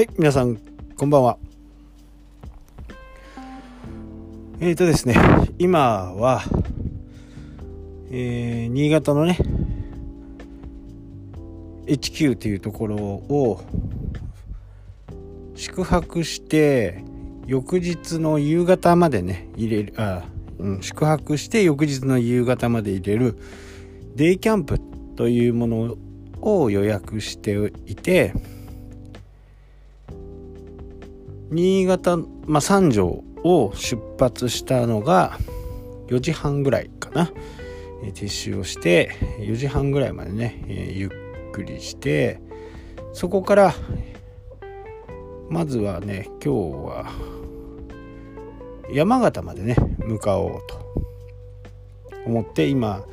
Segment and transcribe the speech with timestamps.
[0.00, 0.56] はい、皆さん、
[0.96, 1.36] こんばんは。
[4.58, 5.14] えーとですね、
[5.58, 6.40] 今は、
[8.10, 9.36] えー、新潟のね、
[11.84, 13.60] HQ というところを
[15.54, 17.04] 宿泊して
[17.46, 20.22] 翌日の夕方までね入れるあ、
[20.58, 23.38] うん、宿泊して翌日の夕方まで入れる
[24.16, 24.80] デイキャンプ
[25.16, 25.96] というもの
[26.40, 28.32] を予約していて
[31.50, 35.38] 新潟、まあ、三条を出発したのが
[36.06, 37.32] 4時半ぐらいかな、
[38.04, 42.40] え撤収をして4時半ぐらいまでね、えゆっくりして
[43.12, 43.74] そこから
[45.48, 46.50] まずはね今日
[46.86, 47.12] は
[48.92, 50.80] 山形までね向かおうと
[52.26, 53.04] 思って今、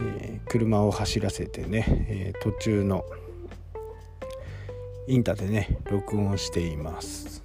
[0.00, 3.04] えー、車を走らせてね、えー、途中の
[5.08, 7.43] インターでね録音しています。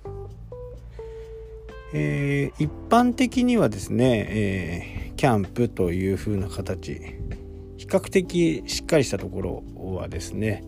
[1.93, 7.01] えー、一般的にはですね、えー、キャンプという風な形。
[7.77, 9.63] 比較的しっかりしたところ
[9.95, 10.63] はですね、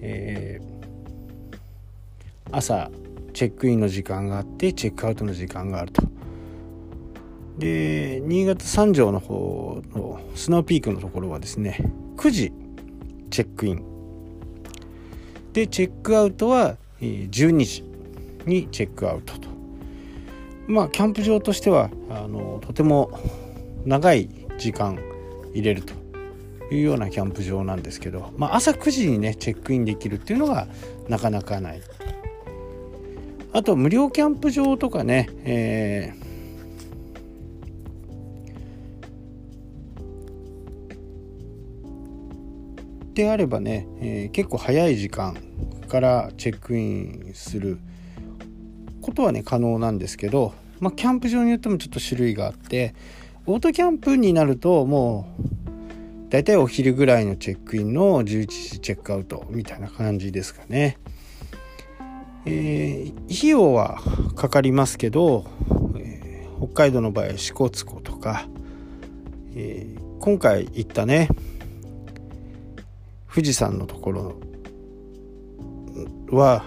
[0.00, 1.58] えー、
[2.52, 2.90] 朝
[3.34, 6.02] チェックインの時間があってチェックアウトの時間があると。
[7.58, 12.52] で新潟三条の方のスノーピークのところはですね9時
[13.30, 13.82] チェックイン。
[15.52, 17.84] でチェックアウトは12時
[18.46, 19.47] にチェックアウトと。
[20.68, 23.18] まあキャンプ場としてはあのとても
[23.84, 24.98] 長い時間
[25.52, 25.94] 入れると
[26.70, 30.68] いうようなキャンプ場なんですけど、まあ、朝9時にねチェックインできるっていうのが
[31.08, 31.80] なかなかない。
[33.50, 45.34] あと無料キャンプ場とかね、えー、であればね、えー、結構早い時間
[45.88, 47.78] からチェックインする
[49.18, 52.94] ことはね可能なんですけど、まあ、キャンプ場によってもちょっと種類があって
[53.46, 55.28] オートキャンプになるとも
[56.28, 60.98] うだいたいお昼ぐらいのチェックインの11時チェックアウトみたいな感じですかね。
[62.44, 63.98] えー、費用は
[64.36, 65.46] かかりますけど、
[65.98, 68.46] えー、北海道の場合支笏湖とか、
[69.54, 71.28] えー、今回行ったね
[73.32, 74.36] 富士山のところ
[76.30, 76.64] は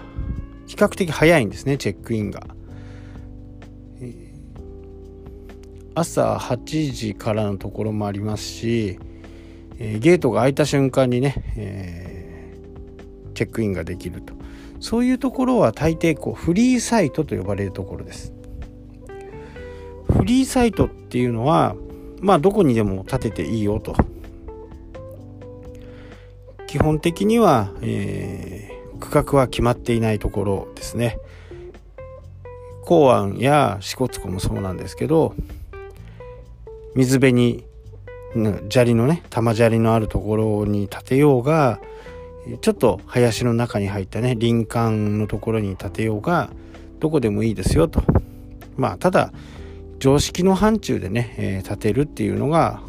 [0.72, 2.46] 比較的早いんですねチェックインが。
[5.94, 8.98] 朝8時からのところもありますし、
[9.78, 12.56] え、ゲートが開いた瞬間にね、え、
[13.34, 14.32] チェックインができると。
[14.80, 18.32] そういうところは大抵こうフリーサイトと呼ばれるところです。
[20.10, 21.76] フリーサイトっていうのは
[22.22, 23.94] まあどこにでも建てていいよと。
[26.66, 28.71] 基本的には、え、
[29.02, 31.18] 区画は決まっていないところですね
[32.84, 35.34] 港湾や支笏湖もそうなんですけど
[36.94, 37.64] 水辺に
[38.70, 41.80] 砂利のね玉砂利のあるところに建てようが
[42.60, 46.50] ちょっと林の中に入ったね林間のところに建てようが
[47.00, 48.02] どこでもいいですよと
[48.76, 49.32] まあただ
[49.98, 52.80] 常識の範疇でね、えー、建てるっていうのが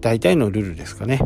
[0.00, 1.20] 大体のルールですかね。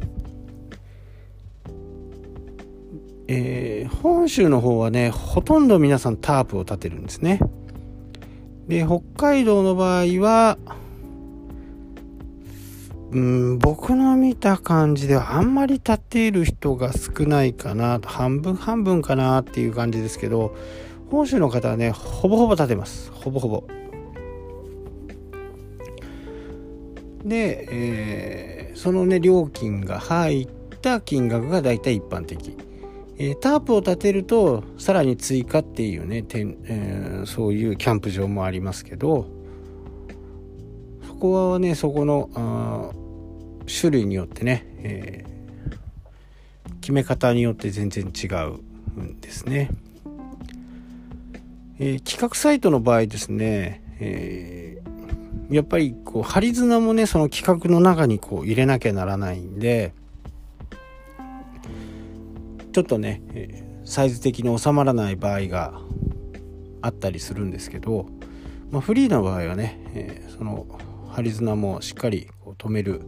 [3.35, 7.41] えー、本州の方はねほとんど皆さんタープを建てるんですね。
[8.69, 10.59] で北海道の場合は
[13.11, 20.55] うん僕の見た感じではあんまり立てる人が少ないかな半分半分かなっていう感じですけど
[21.11, 23.11] 本州の方はねほぼほぼ立てます。
[23.13, 23.65] ほぼほぼ。
[27.25, 30.49] で、えー、そのね料金が入っ
[30.83, 32.57] た金額がだいたい一般的、
[33.25, 39.29] え、タープを立てるとさらに追加っていうねてん、えー、そういうキャンプ場もありますけど
[41.07, 42.91] そこはねそこのあ
[43.71, 49.71] 種類によってね、えー、決め方によって全然違うんですね。
[51.79, 59.95] えー、企画サイトの場合ですね、えー、やっぱりこう針綱もねその企画の中にこう入れなきゃならないんで
[62.73, 63.23] ちょっとね、
[63.85, 65.81] サイズ的に収まらない場合が
[66.81, 68.07] あったりするんですけど、
[68.71, 70.67] まあ、フリーの場合はね、えその
[71.11, 73.03] 針綱もしっかりこう止める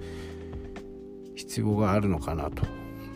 [1.34, 2.66] 必要があるのかなと。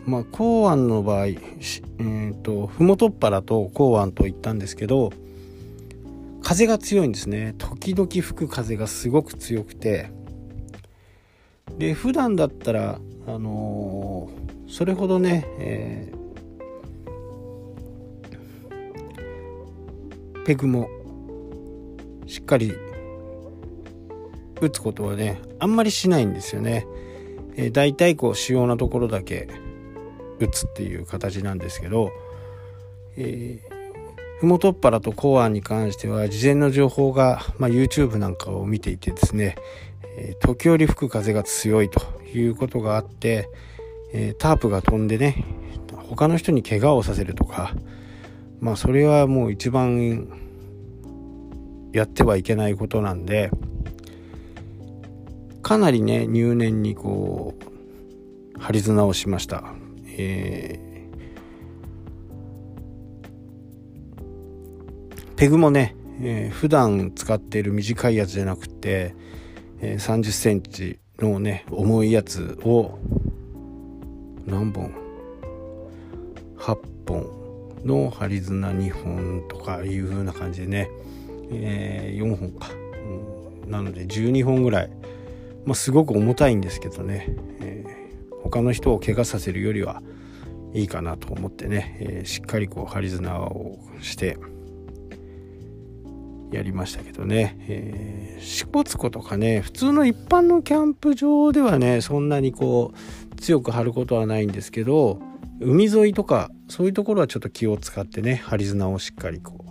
[0.05, 5.11] まあ、港湾の場合、えーと、麓っ腹と港湾と言ったんですけど
[6.41, 10.09] 風が強いんですね時々吹く風がすごく強くて
[11.77, 16.11] で普段だったら、あのー、それほどね、え
[20.45, 20.89] ペグも
[22.27, 22.73] しっかり
[24.61, 26.85] 打つことはねあんまりしないんですよね。
[27.55, 29.47] えー、大体こう主要なところだけ
[30.39, 32.11] 打つっていう形なんですけど、
[33.17, 39.55] えー、ふもとっぱらと公安に関しては事前の情報が、まあ、YouTube なんかを見ていてですね、
[40.17, 42.01] えー、時折吹く風が強いと
[42.33, 43.49] いうことがあって、
[44.13, 45.43] えー、タープが飛んでね
[46.09, 47.73] 他の人に怪我をさせるとか
[48.59, 50.27] まあそれはもう一番
[51.93, 53.49] やってはいけないことなんで
[55.61, 57.55] かなりね入念にこ
[58.57, 59.63] う張り綱をしました、
[60.17, 69.15] えー、ペグもね、えー、普段使っている短いやつじゃなくて、
[69.79, 72.99] えー、30センチのね重いやつを
[74.45, 74.93] 何本
[76.57, 76.77] ？8
[77.07, 77.38] 本
[77.85, 80.89] の針綱2本とかいう風な感じでね、
[81.51, 82.69] えー、4本か、
[83.63, 84.89] うん、なので12本ぐらい、
[85.65, 87.27] まあ、すごく重たいんですけどね、
[87.61, 90.01] えー、他の人を怪我させるよりは
[90.73, 94.37] いいかなと思ってね、えー、しっかりこう針綱をして
[96.51, 105.21] やりましたけどね、えー、支笏湖とかね普通の一般のキャンプ場ではねそんなにこう強く張ることはないんですけど
[105.59, 109.65] 海沿いとかそういうところはちょっと気を使ってね針綱をしっかりこ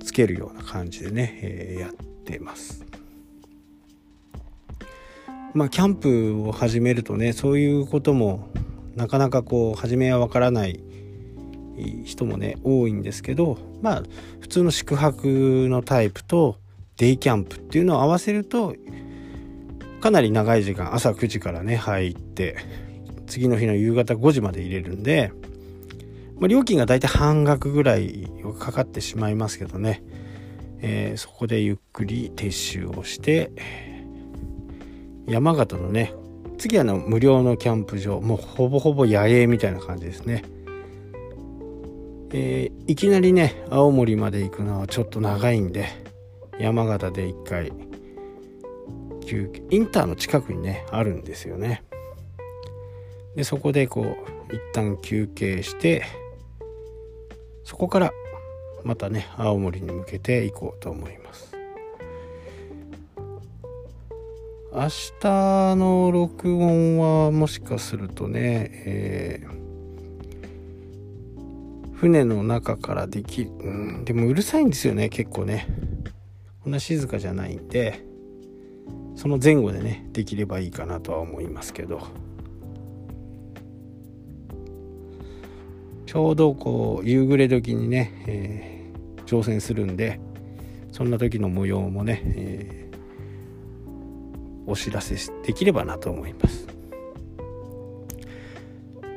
[0.00, 1.92] うつけるような感じでね、えー、やっ
[2.24, 2.84] てます。
[5.52, 8.48] まあキャンプを始めるとねそういうことも
[8.94, 10.80] なかなかこう初めはわからない
[12.04, 14.02] 人もね多いんですけどまあ
[14.40, 16.56] 普通の宿泊のタイプと
[16.96, 18.74] デイキャンプっていうのを合わせると
[20.00, 22.56] かなり長い時間朝9時からね入って
[23.26, 25.32] 次の日の夕方5時まで入れるんで、
[26.38, 28.28] まあ、料金がだいたい半額ぐらい
[28.58, 30.02] かかってしまいますけどね、
[30.80, 33.50] えー、そこでゆっくり撤収をして
[35.26, 36.12] 山形のね
[36.58, 40.44] 次はの無料のキャンプ場もうほぼほぼ野営みたいな感じですね、
[42.32, 45.88] えー、いきなりね青森まで行くのはちょっと長いんで
[46.58, 47.72] 山形で一回
[49.26, 51.82] 休憩インターの近くにねあるんですよね。
[53.34, 56.04] でそこでこう一旦休憩して
[57.66, 58.12] そこから
[58.84, 61.52] またね青森に向けて行こうと思います。
[64.72, 64.88] 明
[65.20, 73.70] 日の録音はもしかするとね、えー、船の中からできる、う
[74.00, 75.66] ん、でもうるさいんですよね結構ね。
[76.62, 78.04] こんな静かじゃないんで
[79.16, 82.00] その前後でねできればいいかなとは思いますけど。
[86.16, 90.18] ちょうどこう夕暮れ時にね、えー、挑戦するんで
[90.90, 96.68] そんな時の模様もね、えー、お知らせできればなと思います。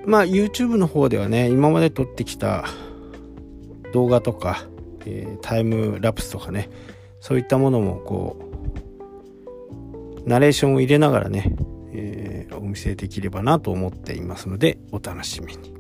[0.06, 2.66] まあ YouTube の方ではね今まで撮ってきた
[3.94, 4.68] 動画とか、
[5.06, 6.70] えー、タイムラプスとかね
[7.22, 8.38] そういったものもこ
[10.26, 11.56] うナレーションを入れながらね、
[11.94, 15.79] えー、お見せできればなと思っていますのでお楽しみに。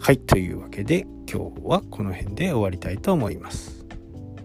[0.00, 3.84] はい、というわけで今日はこの辺で終わりたいと思います。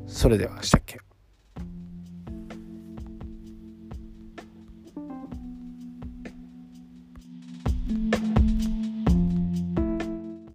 [0.07, 0.99] それではしたっけ